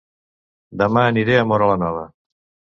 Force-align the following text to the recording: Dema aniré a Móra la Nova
Dema 0.83 1.05
aniré 1.11 1.37
a 1.43 1.45
Móra 1.53 1.71
la 1.75 1.79
Nova 1.85 2.11